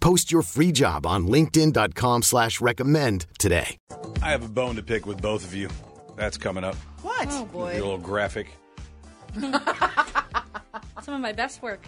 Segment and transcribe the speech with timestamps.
[0.00, 3.76] Post your free job on linkedin.com slash recommend today.
[4.22, 5.68] I have a bone to pick with both of you.
[6.16, 6.76] That's coming up.
[7.02, 7.28] What?
[7.30, 7.72] Oh boy.
[7.72, 8.48] Your little graphic.
[9.40, 11.86] Some of my best work.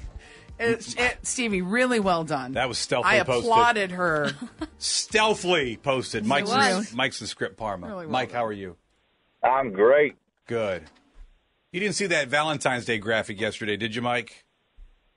[0.61, 2.53] Uh, it, it, uh, Stevie, really well done.
[2.53, 3.51] That was stealthily I posted.
[3.51, 4.33] applauded her.
[4.79, 6.27] Stealthily posted.
[6.27, 6.95] Mike's, was.
[6.95, 7.87] Mike's the script Parma.
[7.87, 8.37] Really well Mike, done.
[8.37, 8.77] how are you?
[9.43, 10.17] I'm great.
[10.47, 10.85] Good.
[11.73, 14.45] You didn't see that Valentine's Day graphic yesterday, did you, Mike?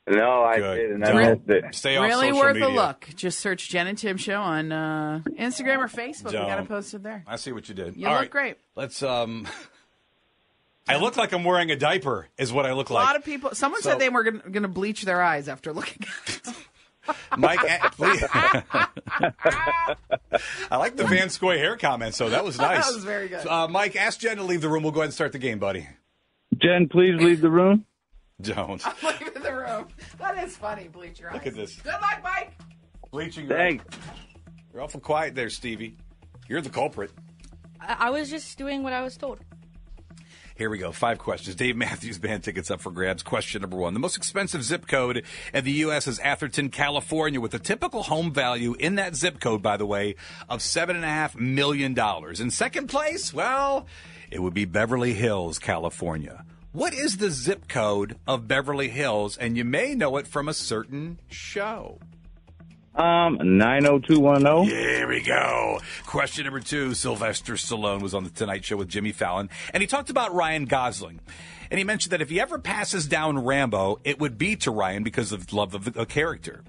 [0.08, 0.76] No, I Good.
[0.76, 1.04] didn't.
[1.04, 1.48] I Don't.
[1.48, 1.76] missed it.
[1.76, 2.70] Stay off really social worth media.
[2.70, 3.08] a look.
[3.16, 6.28] Just search Jen and Tim Show on uh, Instagram or Facebook.
[6.28, 7.24] We got it posted there.
[7.26, 7.96] I see what you did.
[7.98, 8.30] You All look right.
[8.30, 8.58] great.
[8.76, 9.48] Let's um
[10.88, 13.04] I look like I'm wearing a diaper is what I look like.
[13.04, 13.56] A lot of people.
[13.56, 16.04] Someone So- said they were going to bleach their eyes after looking.
[16.04, 16.54] at it.
[17.38, 18.24] Mike, eh, please.
[18.32, 18.88] I
[20.78, 22.86] like the Van Scoy hair comment, so that was nice.
[22.86, 23.46] That was very good.
[23.48, 24.84] Uh, Mike, ask Jen to leave the room.
[24.84, 25.88] We'll go ahead and start the game, buddy.
[26.58, 27.86] Jen, please leave the room.
[28.42, 28.84] Don't.
[29.04, 29.88] Leave in the room.
[30.18, 30.88] That is funny.
[30.88, 31.36] Bleach your eyes.
[31.36, 31.76] Look at this.
[31.76, 32.54] Good luck, Mike.
[33.12, 33.86] Bleaching your Thanks.
[34.74, 35.98] You're awful quiet there, Stevie.
[36.48, 37.12] You're the culprit.
[37.80, 39.40] I, I was just doing what I was told.
[40.58, 40.94] Here we go.
[40.94, 41.54] Five questions.
[41.58, 43.24] Dave Matthews Band tickets up for grabs.
[43.24, 43.94] Question number one.
[43.94, 46.08] The most expensive zip code in the U.S.
[46.08, 50.16] is Atherton, California, with a typical home value in that zip code, by the way,
[50.48, 51.98] of $7.5 million.
[52.40, 53.86] In second place, well,
[54.32, 56.46] it would be Beverly Hills, California.
[56.76, 59.38] What is the zip code of Beverly Hills?
[59.38, 62.00] And you may know it from a certain show.
[62.94, 64.64] Um, nine zero two one zero.
[64.64, 65.80] Here we go.
[66.06, 66.94] Question number two.
[66.94, 70.66] Sylvester Stallone was on the Tonight Show with Jimmy Fallon, and he talked about Ryan
[70.66, 71.22] Gosling.
[71.72, 75.04] And he mentioned that if he ever passes down Rambo, it would be to Ryan
[75.04, 76.62] because of love of the a character.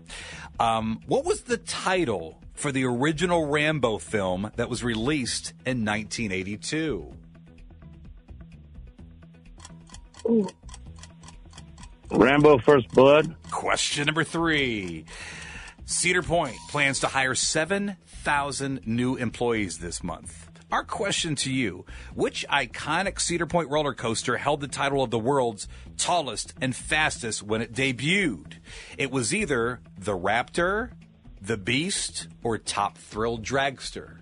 [0.61, 7.13] Um, what was the title for the original Rambo film that was released in 1982?
[12.11, 13.35] Rambo First Blood.
[13.51, 15.05] Question number three.
[15.85, 20.49] Cedar Point plans to hire 7,000 new employees this month.
[20.73, 25.19] Our question to you Which iconic Cedar Point roller coaster held the title of the
[25.19, 28.55] world's tallest and fastest when it debuted?
[28.99, 30.91] It was either the Raptor,
[31.41, 34.19] the Beast, or Top Thrill Dragster.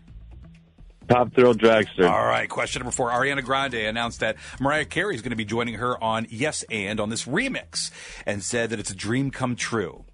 [1.08, 2.08] Top Thrill Dragster.
[2.08, 3.10] All right, question number four.
[3.10, 7.00] Ariana Grande announced that Mariah Carey is going to be joining her on Yes and
[7.00, 7.90] on this remix
[8.26, 10.04] and said that it's a dream come true.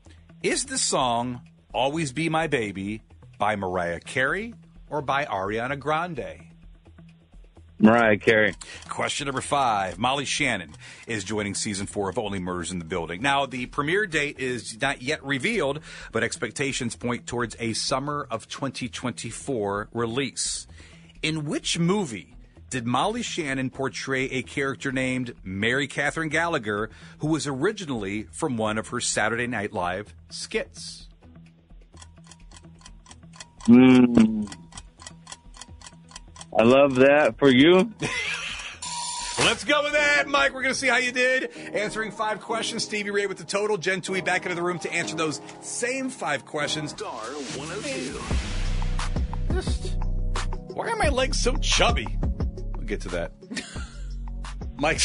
[0.43, 1.43] Is the song
[1.73, 3.03] Always Be My Baby
[3.39, 4.55] by Mariah Carey
[4.89, 6.50] or by Ariana Grande?
[7.81, 8.55] Mariah Carey.
[8.89, 9.99] Question number five.
[9.99, 10.73] Molly Shannon
[11.07, 13.23] is joining season four of Only Murders in the Building.
[13.23, 15.81] Now, the premiere date is not yet revealed,
[16.13, 20.67] but expectations point towards a summer of 2024 release.
[21.23, 22.37] In which movie
[22.69, 28.79] did Molly Shannon portray a character named Mary Katherine Gallagher, who was originally from one
[28.79, 31.09] of her Saturday Night Live skits?
[33.67, 34.45] Hmm.
[36.61, 37.91] I love that for you.
[39.39, 40.53] Let's go with that, Mike.
[40.53, 41.57] We're going to see how you did.
[41.73, 42.85] Answering five questions.
[42.85, 43.79] Stevie Ray with the total.
[43.79, 46.91] Jen Toohey back into the room to answer those same five questions.
[46.91, 49.55] Star 102.
[49.55, 49.97] Just,
[50.75, 52.19] why are my legs so chubby?
[52.77, 53.33] We'll get to that.
[54.77, 55.01] Mike,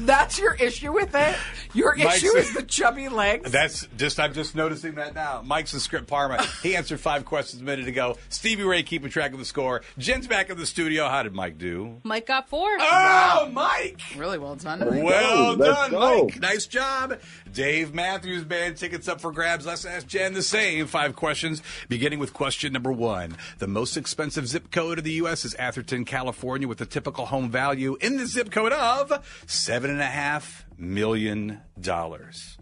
[0.00, 1.36] That's your issue with it?
[1.74, 3.50] Your Mike's- issue is the chubby legs?
[3.50, 5.42] that's just, I'm just noticing that now.
[5.44, 6.42] Mike's in script Parma.
[6.62, 8.16] He answered five questions a minute ago.
[8.28, 9.82] Stevie Ray keeping track of the score.
[9.98, 11.08] Jen's back in the studio.
[11.08, 11.96] How did Mike do?
[12.02, 12.68] Mike got four.
[12.78, 14.00] Oh, Mike!
[14.16, 14.80] really well done.
[14.80, 16.24] Well Let's done, go.
[16.24, 16.40] Mike.
[16.40, 17.18] Nice job.
[17.52, 19.64] Dave Matthews Band tickets up for grabs.
[19.66, 23.36] Let's ask Jen the same five questions, beginning with question number one.
[23.58, 25.44] The most expensive zip code in the U.S.
[25.44, 30.00] is Atherton, California, with a typical home value in the zip code of seven and
[30.00, 32.56] a half million dollars.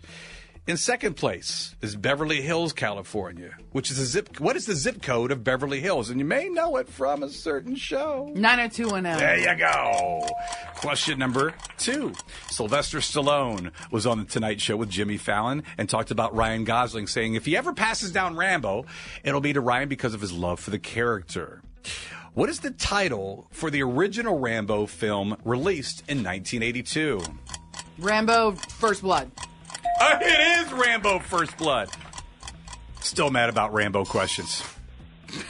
[0.66, 4.40] In second place is Beverly Hills, California, which is a zip.
[4.40, 6.08] What is the zip code of Beverly Hills?
[6.08, 8.32] And you may know it from a certain show.
[8.34, 9.18] 90210.
[9.18, 10.26] There you go.
[10.76, 12.14] Question number two.
[12.48, 17.08] Sylvester Stallone was on the Tonight Show with Jimmy Fallon and talked about Ryan Gosling,
[17.08, 18.86] saying if he ever passes down Rambo,
[19.22, 21.60] it'll be to Ryan because of his love for the character.
[22.34, 27.22] What is the title for the original Rambo film released in 1982?
[27.98, 29.30] Rambo First Blood.
[30.00, 31.90] Uh, it is Rambo First Blood.
[33.00, 34.64] Still mad about Rambo questions.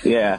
[0.02, 0.38] Yeah.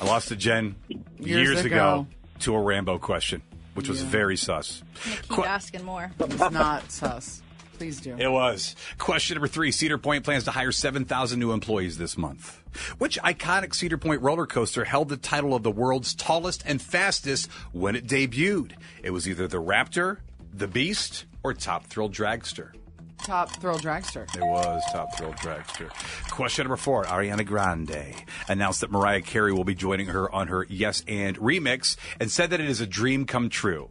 [0.00, 0.74] I lost to Jen
[1.18, 1.74] years, Years ago.
[1.76, 2.06] ago.
[2.40, 3.40] to a Rambo question,
[3.74, 4.82] which was very sus.
[5.04, 6.12] Keep Qu- asking more.
[6.20, 7.40] It's not sus.
[7.84, 8.16] Please do.
[8.16, 8.76] It was.
[8.96, 12.62] Question number three Cedar Point plans to hire 7,000 new employees this month.
[12.96, 17.50] Which iconic Cedar Point roller coaster held the title of the world's tallest and fastest
[17.72, 18.72] when it debuted?
[19.02, 20.20] It was either the Raptor,
[20.50, 22.70] the Beast, or Top Thrill Dragster.
[23.18, 24.24] Top thrill dragster.
[24.36, 25.88] It was Top Thrill Dragster.
[26.30, 28.14] Question number four Ariana Grande
[28.48, 32.50] announced that Mariah Carey will be joining her on her Yes and remix and said
[32.50, 33.88] that it is a dream come true.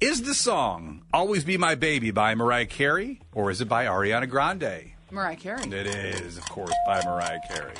[0.00, 4.26] Is the song Always Be My Baby by Mariah Carey or is it by Ariana
[4.30, 4.92] Grande?
[5.10, 5.62] Mariah Carey.
[5.64, 7.74] It is, of course, by Mariah Carey.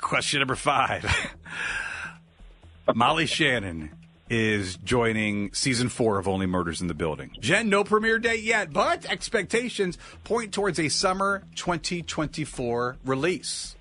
[0.00, 1.06] Question number five.
[2.96, 3.92] Molly Shannon
[4.28, 7.30] is joining season four of Only Murders in the Building.
[7.38, 13.76] Jen, no premiere date yet, but expectations point towards a summer 2024 release.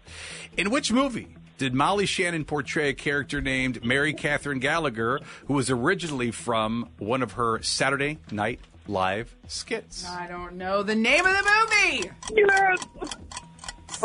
[0.55, 5.69] In which movie did Molly Shannon portray a character named Mary Katherine Gallagher, who was
[5.69, 10.05] originally from one of her Saturday Night Live skits?
[10.07, 11.51] I don't know the name of the
[12.03, 12.11] movie.
[12.35, 12.85] Yes.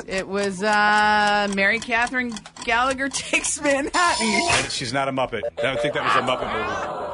[0.07, 2.33] It was uh, Mary Katherine
[2.65, 4.49] Gallagher Takes Manhattan.
[4.53, 5.43] And she's not a Muppet.
[5.59, 7.10] I don't think that was a Muppet movie.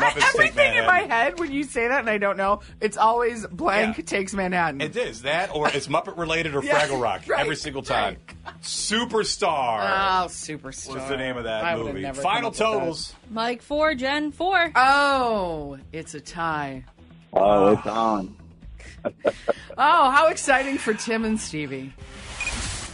[0.00, 2.96] Muppets Take Everything in my head when you say that, and I don't know, it's
[2.96, 4.04] always blank Yeah.
[4.04, 4.80] takes Manhattan.
[4.80, 8.16] It is that, or it's Muppet related or Yeah, Fraggle Rock right, every single time.
[8.62, 10.90] Superstar Oh, superstar.
[10.90, 12.02] What's the name of that I movie.
[12.02, 13.14] Final come up with totals.
[13.30, 14.72] Mike four, Jen four.
[14.74, 16.84] Oh, it's a tie.
[17.32, 18.36] Oh, it's on.
[19.82, 21.94] Oh, how exciting for Tim and Stevie.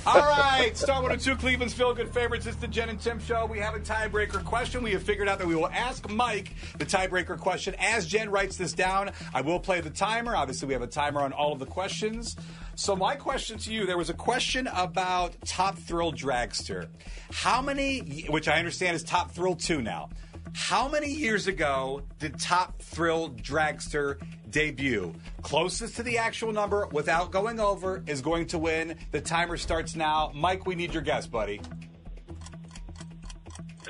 [0.06, 2.46] All right, Star 102 Cleveland's Feel Good Favorites.
[2.46, 3.44] It's the Jen and Tim show.
[3.44, 4.84] We have a tiebreaker question.
[4.84, 7.74] We have figured out that we will ask Mike the tiebreaker question.
[7.80, 10.36] As Jen writes this down, I will play the timer.
[10.36, 12.36] Obviously, we have a timer on all of the questions.
[12.76, 16.86] So, my question to you there was a question about Top Thrill Dragster.
[17.32, 20.10] How many, which I understand is Top Thrill 2 now.
[20.56, 24.18] How many years ago did Top Thrill Dragster
[24.50, 25.14] debut?
[25.42, 28.96] Closest to the actual number without going over is going to win.
[29.12, 30.32] The timer starts now.
[30.34, 31.60] Mike, we need your guess, buddy.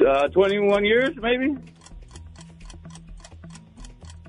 [0.07, 1.57] Uh, 21 years, maybe?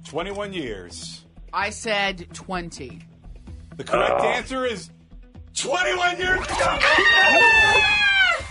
[0.06, 1.26] 21 years.
[1.52, 3.02] I said 20.
[3.76, 4.92] The correct answer is
[5.56, 6.78] 21 years ago.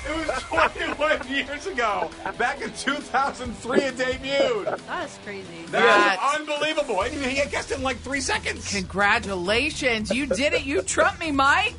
[0.08, 2.10] it was 21 years ago.
[2.38, 4.78] Back in 2003, it debuted.
[4.86, 5.46] That's crazy.
[5.70, 5.84] That's
[6.18, 7.02] That's- unbelievable.
[7.02, 8.72] And he guessed it in like three seconds.
[8.72, 10.10] Congratulations.
[10.14, 10.64] You did it.
[10.64, 11.74] You trumped me, Mike.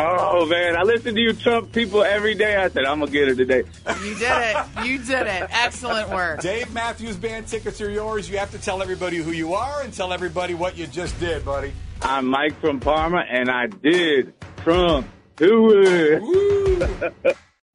[0.00, 0.76] Oh, man.
[0.76, 2.54] I listen to you Trump people every day.
[2.56, 3.64] I said, I'm going to get it today.
[4.04, 4.84] You did it.
[4.84, 5.48] You did it.
[5.50, 6.40] Excellent work.
[6.40, 8.30] Dave Matthews Band tickets are yours.
[8.30, 11.44] You have to tell everybody who you are and tell everybody what you just did,
[11.44, 11.72] buddy.
[12.02, 17.36] I'm Mike from Parma, and I did Trump do it.